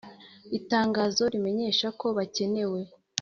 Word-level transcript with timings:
Itangazo 0.59 1.23
rimenyesha 1.33 1.87
ko 1.99 2.07
bakenewe 2.17 2.79